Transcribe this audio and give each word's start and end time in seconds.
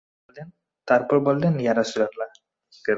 তারপর 0.87 1.17
বললেন, 1.27 1.53
ইয়া 1.63 1.73
রাসূলাল্লাহ! 1.73 2.29